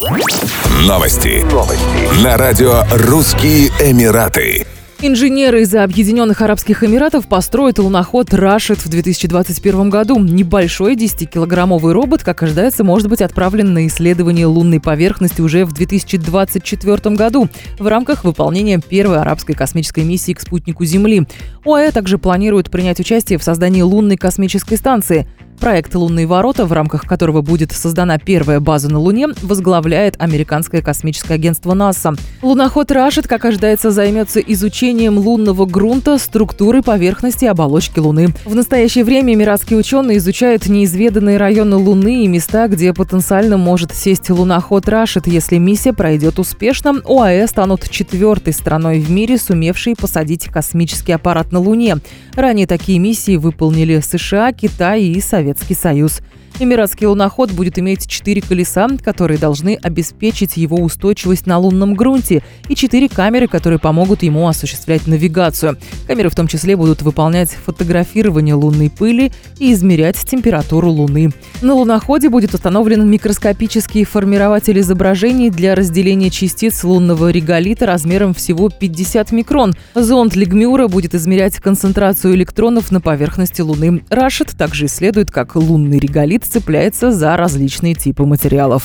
Новости. 0.00 1.44
Новости. 1.52 2.24
На 2.24 2.38
радио 2.38 2.84
«Русские 2.90 3.68
Эмираты». 3.80 4.66
Инженеры 5.02 5.62
из 5.62 5.74
Объединенных 5.74 6.40
Арабских 6.40 6.82
Эмиратов 6.82 7.26
построят 7.26 7.78
луноход 7.78 8.32
«Рашид» 8.32 8.78
в 8.78 8.88
2021 8.88 9.90
году. 9.90 10.18
Небольшой 10.18 10.94
10-килограммовый 10.94 11.92
робот, 11.92 12.22
как 12.22 12.42
ожидается, 12.42 12.82
может 12.82 13.08
быть 13.08 13.20
отправлен 13.20 13.74
на 13.74 13.86
исследование 13.86 14.46
лунной 14.46 14.80
поверхности 14.80 15.42
уже 15.42 15.66
в 15.66 15.74
2024 15.74 17.14
году 17.14 17.50
в 17.78 17.86
рамках 17.86 18.24
выполнения 18.24 18.80
первой 18.80 19.18
арабской 19.20 19.52
космической 19.52 20.04
миссии 20.04 20.32
к 20.32 20.40
спутнику 20.40 20.86
Земли. 20.86 21.26
ОАЭ 21.64 21.92
также 21.92 22.16
планирует 22.16 22.70
принять 22.70 23.00
участие 23.00 23.38
в 23.38 23.42
создании 23.42 23.82
лунной 23.82 24.16
космической 24.16 24.76
станции. 24.76 25.28
Проект 25.60 25.94
«Лунные 25.94 26.26
ворота», 26.26 26.64
в 26.64 26.72
рамках 26.72 27.04
которого 27.04 27.42
будет 27.42 27.72
создана 27.72 28.16
первая 28.16 28.60
база 28.60 28.88
на 28.90 28.98
Луне, 28.98 29.28
возглавляет 29.42 30.14
американское 30.18 30.80
космическое 30.80 31.34
агентство 31.34 31.74
НАСА. 31.74 32.14
Луноход 32.40 32.90
«Рашид», 32.90 33.28
как 33.28 33.44
ожидается, 33.44 33.90
займется 33.90 34.40
изучением 34.40 35.18
лунного 35.18 35.66
грунта, 35.66 36.16
структуры 36.16 36.80
поверхности 36.82 37.44
и 37.44 37.48
оболочки 37.48 37.98
Луны. 37.98 38.28
В 38.46 38.54
настоящее 38.54 39.04
время 39.04 39.34
эмиратские 39.34 39.78
ученые 39.78 40.16
изучают 40.16 40.66
неизведанные 40.66 41.36
районы 41.36 41.76
Луны 41.76 42.24
и 42.24 42.26
места, 42.26 42.66
где 42.66 42.94
потенциально 42.94 43.58
может 43.58 43.94
сесть 43.94 44.30
луноход 44.30 44.88
«Рашид». 44.88 45.26
Если 45.26 45.58
миссия 45.58 45.92
пройдет 45.92 46.38
успешно, 46.38 47.02
ОАЭ 47.04 47.46
станут 47.46 47.90
четвертой 47.90 48.54
страной 48.54 48.98
в 49.00 49.10
мире, 49.10 49.36
сумевшей 49.36 49.94
посадить 49.94 50.46
космический 50.46 51.12
аппарат 51.12 51.52
на 51.52 51.58
Луне. 51.58 51.98
Ранее 52.34 52.66
такие 52.66 52.98
миссии 52.98 53.36
выполнили 53.36 54.00
США, 54.00 54.52
Китай 54.52 55.02
и 55.02 55.20
Совет 55.20 55.49
Sowiecki 55.54 55.74
Sojusz. 55.74 56.20
Эмиратский 56.60 57.06
луноход 57.06 57.52
будет 57.52 57.78
иметь 57.78 58.06
четыре 58.06 58.42
колеса, 58.42 58.86
которые 59.02 59.38
должны 59.38 59.78
обеспечить 59.82 60.58
его 60.58 60.76
устойчивость 60.76 61.46
на 61.46 61.56
лунном 61.56 61.94
грунте, 61.94 62.42
и 62.68 62.74
четыре 62.74 63.08
камеры, 63.08 63.48
которые 63.48 63.78
помогут 63.78 64.22
ему 64.22 64.46
осуществлять 64.46 65.06
навигацию. 65.06 65.78
Камеры 66.06 66.28
в 66.28 66.34
том 66.34 66.46
числе 66.48 66.76
будут 66.76 67.00
выполнять 67.00 67.48
фотографирование 67.48 68.54
лунной 68.54 68.90
пыли 68.90 69.32
и 69.58 69.72
измерять 69.72 70.18
температуру 70.18 70.90
Луны. 70.90 71.30
На 71.62 71.72
луноходе 71.72 72.28
будет 72.28 72.52
установлен 72.52 73.08
микроскопический 73.08 74.04
формирователь 74.04 74.78
изображений 74.80 75.48
для 75.48 75.74
разделения 75.74 76.28
частиц 76.28 76.84
лунного 76.84 77.30
реголита 77.30 77.86
размером 77.86 78.34
всего 78.34 78.68
50 78.68 79.32
микрон. 79.32 79.72
Зонд 79.94 80.36
Лигмюра 80.36 80.88
будет 80.88 81.14
измерять 81.14 81.58
концентрацию 81.58 82.34
электронов 82.34 82.90
на 82.90 83.00
поверхности 83.00 83.62
Луны. 83.62 84.04
Рашид 84.10 84.50
также 84.58 84.84
исследует, 84.84 85.30
как 85.30 85.56
лунный 85.56 85.98
реголит 85.98 86.49
цепляется 86.50 87.12
за 87.12 87.36
различные 87.36 87.94
типы 87.94 88.24
материалов. 88.24 88.84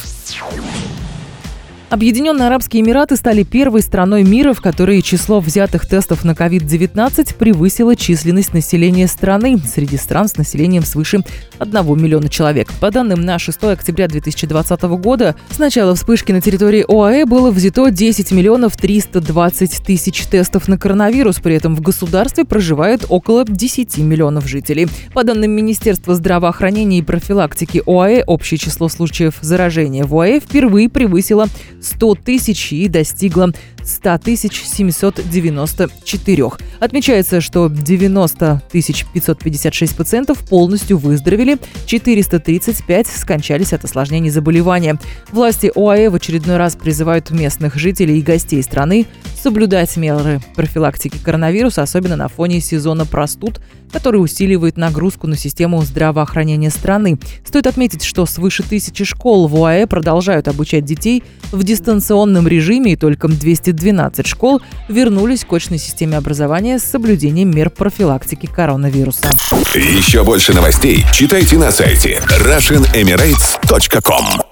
Объединенные 1.91 2.47
Арабские 2.47 2.81
Эмираты 2.81 3.15
стали 3.15 3.43
первой 3.43 3.81
страной 3.81 4.23
мира, 4.23 4.53
в 4.53 4.61
которой 4.61 5.03
число 5.03 5.39
взятых 5.39 5.85
тестов 5.87 6.25
на 6.25 6.31
COVID-19 6.31 7.35
превысило 7.35 7.95
численность 7.95 8.55
населения 8.55 9.07
страны 9.07 9.59
среди 9.59 9.95
стран 9.97 10.27
с 10.27 10.35
населением 10.35 10.83
свыше 10.83 11.19
1 11.59 12.01
миллиона 12.01 12.27
человек. 12.27 12.73
По 12.81 12.89
данным 12.89 13.21
на 13.21 13.37
6 13.37 13.63
октября 13.65 14.07
2020 14.07 14.81
года, 14.81 15.35
с 15.51 15.59
начала 15.59 15.93
вспышки 15.93 16.31
на 16.31 16.41
территории 16.41 16.83
ОАЭ 16.87 17.25
было 17.25 17.51
взято 17.51 17.91
10 17.91 18.31
миллионов 18.31 18.75
320 18.77 19.83
тысяч 19.85 20.25
тестов 20.25 20.67
на 20.67 20.79
коронавирус. 20.79 21.39
При 21.39 21.53
этом 21.53 21.75
в 21.75 21.81
государстве 21.81 22.45
проживает 22.45 23.05
около 23.09 23.45
10 23.45 23.99
миллионов 23.99 24.47
жителей. 24.47 24.87
По 25.13 25.23
данным 25.23 25.51
Министерства 25.51 26.15
здравоохранения 26.15 26.97
и 26.97 27.03
профилактики 27.03 27.83
ОАЭ, 27.85 28.23
общее 28.25 28.57
число 28.57 28.89
случаев 28.89 29.35
заражения 29.41 30.03
в 30.03 30.19
ОАЭ 30.19 30.39
впервые 30.39 30.89
превысило 30.89 31.47
100 31.85 32.15
тысяч 32.15 32.73
и 32.73 32.87
достигла 32.87 33.51
100 33.85 34.19
794. 34.25 36.49
Отмечается, 36.79 37.41
что 37.41 37.67
90 37.69 38.63
556 38.71 39.95
пациентов 39.95 40.39
полностью 40.39 40.97
выздоровели, 40.97 41.59
435 41.85 43.07
скончались 43.07 43.73
от 43.73 43.83
осложнений 43.85 44.31
заболевания. 44.31 44.99
Власти 45.31 45.71
ОАЭ 45.75 46.09
в 46.09 46.15
очередной 46.15 46.57
раз 46.57 46.75
призывают 46.75 47.29
местных 47.31 47.75
жителей 47.75 48.19
и 48.19 48.21
гостей 48.21 48.61
страны 48.63 49.05
соблюдать 49.41 49.95
меры 49.95 50.41
профилактики 50.55 51.17
коронавируса, 51.23 51.83
особенно 51.83 52.15
на 52.15 52.27
фоне 52.27 52.61
сезона 52.61 53.05
простуд, 53.05 53.61
который 53.91 54.17
усиливает 54.17 54.75
нагрузку 54.75 55.27
на 55.27 55.37
систему 55.37 55.81
здравоохранения 55.83 56.71
страны. 56.71 57.19
Стоит 57.45 57.67
отметить, 57.67 58.03
что 58.03 58.25
свыше 58.25 58.63
тысячи 58.63 59.05
школ 59.05 59.47
в 59.47 59.63
ОАЭ 59.63 59.87
продолжают 59.87 60.47
обучать 60.47 60.83
детей 60.83 61.23
в 61.51 61.63
дистанционном 61.63 62.47
режиме, 62.47 62.93
и 62.93 62.95
только 62.95 63.27
212 63.75 64.27
школ 64.27 64.61
вернулись 64.87 65.45
к 65.45 65.53
очной 65.53 65.79
системе 65.79 66.17
образования 66.17 66.79
с 66.79 66.83
соблюдением 66.83 67.51
мер 67.51 67.69
профилактики 67.69 68.47
коронавируса. 68.47 69.29
Еще 69.73 70.23
больше 70.23 70.53
новостей 70.53 71.05
читайте 71.13 71.57
на 71.57 71.71
сайте 71.71 72.21
RussianEmirates.com 72.39 74.44